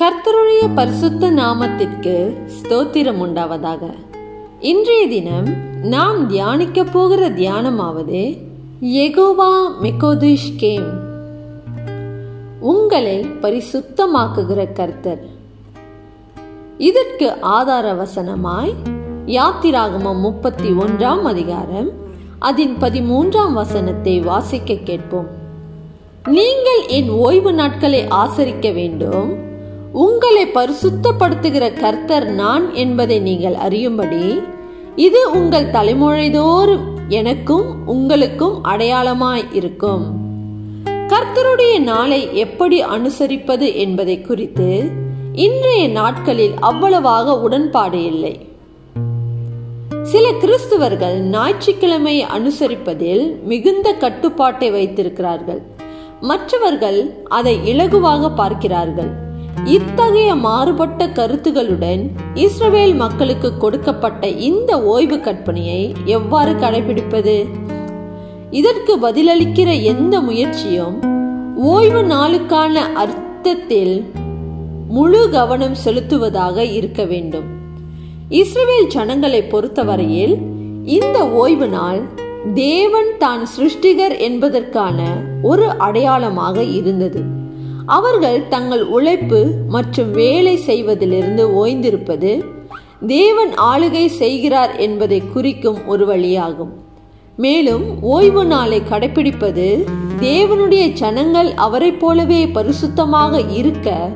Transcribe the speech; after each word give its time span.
கர்த்தருடைய 0.00 0.74
பரிசுத்த 0.74 1.30
நாமத்திற்கு 1.30 2.36
ஸ்தோத்திரம் 2.56 3.18
உண்டாவதாக 3.24 3.80
இன்றைய 4.60 5.08
தினம் 5.08 5.48
நாம் 5.82 6.26
தியானிக்க 6.26 6.84
போகிற 6.84 7.28
தியானமாவது 7.30 8.38
எகோவா 8.80 9.60
மெகோதிஷ் 9.82 10.56
கேம் 10.56 10.88
உங்களை 12.60 13.26
பரிசுத்தமாக்குகிற 13.42 14.72
கர்த்தர். 14.72 15.26
இதற்கு 16.78 17.40
ஆதார 17.40 17.92
வசனமாய் 17.92 18.72
யாத்திராகமம் 19.26 20.20
முப்பத்தி 20.20 20.68
ஒன்றாம் 20.68 21.22
அதிகாரம் 21.22 21.90
அதன் 22.38 22.76
பதிமூன்றாம் 22.80 23.52
வசனத்தை 23.52 24.20
வாசிக்க 24.20 24.74
கேட்போம். 24.74 25.28
நீங்கள் 26.24 26.86
என் 26.86 27.10
ஓய்வு 27.10 27.52
நாட்களை 27.52 28.06
ஆசரிக்க 28.08 28.72
வேண்டும். 28.72 29.48
உங்களை 29.92 30.46
பரிசுத்தப்படுத்துகிற 30.46 31.80
கர்த்தர் 31.80 32.30
நான் 32.30 32.74
என்பதை 32.74 33.18
நீங்கள் 33.18 33.54
அறியும்படி 33.54 34.40
இது 34.96 35.30
உங்கள் 35.30 35.70
தலைமுறைதோறும் 35.70 36.80
எனக்கும் 37.08 37.86
உங்களுக்கும் 37.86 38.64
அடையாளமாய் 38.64 39.44
இருக்கும். 39.52 40.18
கர்த்தருடைய 41.08 41.78
நாளை 41.78 42.36
எப்படி 42.36 42.84
அனுசரிப்பது 42.84 43.74
என்பதை 43.74 44.20
குறித்து 44.20 44.90
இன்றைய 45.32 45.88
நாட்களில் 45.88 46.52
அவ்வளவாக 46.60 47.40
உடன்பாடு 47.40 48.04
இல்லை. 48.04 48.46
சில 50.02 50.30
கிறிஸ்துவர்கள் 50.30 51.20
ஞாயிற்றுக்கிழமையை 51.20 52.24
அனுசரிப்பதில் 52.38 53.42
மிகுந்த 53.42 53.92
கட்டுப்பாட்டை 53.92 54.70
வைத்திருக்கிறார்கள். 54.70 55.62
மற்றவர்கள் 56.20 57.14
அதை 57.28 57.58
இலகுவாக 57.64 58.34
பார்க்கிறார்கள். 58.34 59.28
இத்தகைய 59.66 60.34
மாறுபட்ட 60.34 61.06
கருத்துகளுடன் 61.06 62.10
இஸ்ரவேல் 62.34 62.94
மக்களுக்கு 62.94 63.56
கொடுக்கப்பட்ட 63.56 64.28
இந்த 64.28 64.82
ஓய்வு 64.82 65.16
கற்பனையை 65.16 65.94
எவ்வாறு 66.04 66.52
கடைபிடிப்பது? 66.52 67.46
இதற்கு 68.50 68.98
பதிலளிக்கிற 68.98 69.82
எந்த 69.82 70.20
முயற்சியும் 70.20 70.98
ஓய்வு 71.56 72.02
நாளுக்கான 72.02 72.74
அர்த்தத்தில் 72.94 74.04
முழு 74.88 75.30
கவனம் 75.30 75.76
செலுத்துவதாக 75.84 76.72
இருக்க 76.72 77.04
வேண்டும். 77.04 77.44
இஸ்ரவேல் 78.28 78.86
ஜனங்களை 78.86 79.42
பொறுத்தவரையில் 79.42 80.38
இந்த 80.84 81.28
ஓய்வு 81.28 81.68
நாள் 81.68 82.08
தேவன் 82.54 83.16
தான் 83.18 83.46
சிருஷ்டிகர் 83.58 84.18
என்பதற்கான 84.18 85.06
ஒரு 85.42 85.68
அடையாளமாக 85.68 86.62
இருந்தது. 86.62 87.39
அவர்கள் 87.96 88.48
தங்கள் 88.48 88.82
உழைப்பு 88.82 89.40
மற்றும் 89.68 90.10
வேலை 90.12 90.56
செய்வதிலிருந்து 90.66 91.44
ஓய்ந்திருப்பது 91.60 92.44
தேவன் 93.06 93.52
ஆளுகை 93.72 94.06
செய்கிறார் 94.06 94.76
என்பதை 94.76 95.22
குறிக்கும் 95.32 95.86
ஒரு 95.86 96.04
வழியாகும். 96.06 96.72
மேலும் 97.36 98.02
ஓய்வு 98.02 98.44
நாளை 98.44 98.82
கடைபிடிப்பது 98.90 99.66
தேவனுடைய 100.20 100.92
ஜனங்கள் 100.92 101.52
அவரைப் 101.54 102.00
போலவே 102.00 102.46
பரிசுத்தமாக 102.46 103.42
இருக்க 103.52 104.08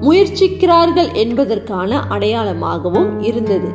முயற்சிக்கிறார்கள் 0.00 1.12
என்பதற்கான 1.12 2.00
அடையாளமாகவும் 2.10 3.12
இருந்தது. 3.20 3.70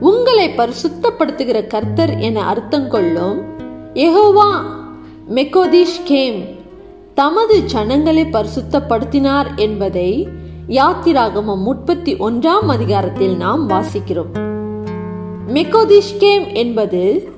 உங்களை 0.00 0.48
பரிசுத்தப்படுத்துகிற 0.48 1.66
கர்த்தர் 1.66 2.18
என 2.18 2.42
அர்த்தம் 2.42 2.88
கொள்ளும் 2.88 3.38
எகோவா 3.94 4.50
மெக்கோதிஷ் 5.34 6.02
கேம் 6.04 6.60
தமது 7.14 7.64
ஜனங்களை 7.64 8.24
பரிசுத்தப்படுத்தினார் 8.24 9.46
என்பதை 9.56 10.28
யாத்திராகமம் 10.68 11.62
முப்பத்தி 11.62 12.14
ஒன்றாம் 12.14 12.68
அதிகாரத்தில் 12.68 13.36
நாம் 13.36 13.68
வாசிக்கிறோம். 13.68 14.32
மெக்கோதிஷ்கேம் 15.54 16.54
என்பது 16.54 17.32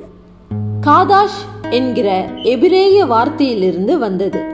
காதாஷ் 0.81 1.41
என்கிற 1.71 2.29
எபிரேய 2.43 3.05
வார்த்தையிலிருந்து 3.05 3.99
வந்தது. 3.99 4.45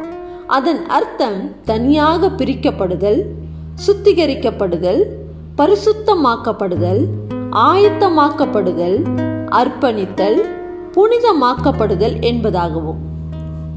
அதன் 0.46 0.86
அர்த்தம் 0.86 1.62
தனியாக 1.64 2.26
பிரிக்கப்படுதல் 2.26 3.22
சுத்திகரிக்கப்படுதல் 3.86 5.04
பரிசுத்தமாக்கப்படுதல் 5.58 7.06
ஆயத்தமாக்கப்படுதல் 7.52 8.98
அர்ப்பணித்தல் 9.50 10.40
புனிதமாக்கப்படுதல் 10.92 12.18
என்பதாகவும். 12.20 13.08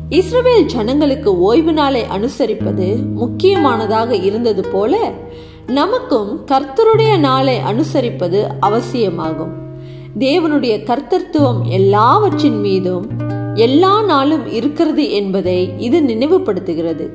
இஸ்ரவேல் 0.09 0.65
ஜனங்களுக்கு 0.65 1.39
ஓய்வு 1.39 1.73
நாளை 1.73 2.03
அனுசரிப்பது 2.17 3.11
முக்கியமானதாக 3.13 4.15
இருந்தது 4.15 4.67
போல 4.67 5.11
நமக்கும் 5.67 6.45
கர்த்தருடைய 6.45 7.19
நாளை 7.19 7.57
அனுசரிப்பது 7.57 8.47
அவசியமாகும். 8.59 9.53
தேவனுடைய 10.19 10.83
கர்த்தத்துவம் 10.83 11.63
எல்லாவற்றின் 11.63 12.59
மீதும் 12.59 13.09
எல்லா 13.55 14.01
நாளும் 14.01 14.51
இருக்கிறது 14.51 15.11
என்பதை 15.11 15.73
இது 15.77 16.01
நினைவுபடுத்துகிறது. 16.01 17.09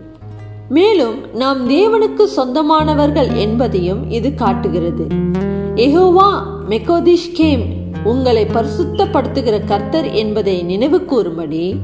மேலும் 0.69 1.35
நாம் 1.35 1.71
தேவனுக்கு 1.71 2.27
சொந்தமானவர்கள் 2.37 3.37
என்பதையும் 3.37 4.11
இது 4.11 4.35
காட்டுகிறது. 4.35 5.07
எகோவா 5.75 6.43
மெகோதிஷ் 6.69 7.33
கேம் 7.33 7.77
உங்களை 8.05 8.45
பரிசுத்தப்படுத்துகிற 8.45 9.65
கர்த்தர் 9.65 10.13
என்பதை 10.13 10.63
நினைவு 10.63 11.05
கூறும்படி 11.05 11.77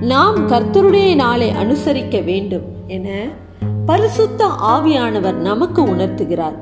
நாம் 0.00 0.48
கர்த்தருடைய 0.48 1.14
நாளை 1.14 1.50
அனுசரிக்க 1.50 2.24
வேண்டும் 2.24 2.62
என 2.86 3.28
பரிசுத்த 3.86 4.46
ஆவியானவர் 4.46 5.32
நமக்கு 5.32 5.86
உணர்த்துகிறார். 5.86 6.54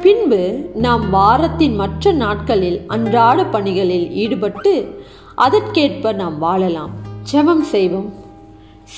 பின்பு 0.00 0.70
நாம் 0.74 1.10
வாரத்தின் 1.10 1.74
மற்ற 1.74 2.12
நாட்களில் 2.12 2.84
அன்றாட 2.86 3.44
பணிகளில் 3.44 4.12
ஈடுபட்டு 4.12 5.02
அதற்கேற்ப 5.34 6.12
நாம் 6.12 6.38
வாழலாம். 6.38 6.90
ஜெபம் 7.32 7.60
செய்வோம். 7.60 8.12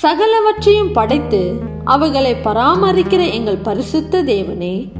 சகலவற்றையும் 0.01 0.93
படைத்து 0.93 1.59
அவைகளை 1.83 2.35
பராமரிக்கிற 2.43 3.31
எங்கள் 3.31 3.57
பரிசுத்த 3.57 4.23
தேவனே 4.23 4.91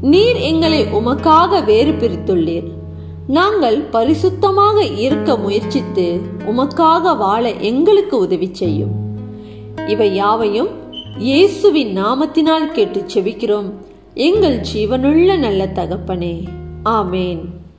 நீர் 0.00 0.36
எங்களை 0.36 0.82
உமக்காக 0.82 1.64
வேறு 1.64 1.90
பிரித்துள்ளீர் 1.90 2.75
நாங்கள் 3.26 3.88
பரிசுத்தமாக 3.92 4.98
இருக்க 4.98 5.36
முயற்சித்து 5.36 6.20
உமக்காக 6.46 7.16
வாழ 7.16 7.52
எங்களுக்கு 7.52 8.18
உதவி 8.18 8.48
செய்யும். 8.52 8.94
இவை 9.86 10.14
யாவையும் 10.14 10.68
இயேசுவின் 11.18 12.02
நாமத்தினால் 12.02 12.72
கேட்டு 12.72 13.04
செவிக்கிறோம் 13.14 13.72
எங்கள் 14.14 14.60
ஜீவனுள்ள 14.74 15.38
நல்ல 15.38 15.66
தகப்பனே. 15.66 16.42
ஆமேன். 16.84 17.40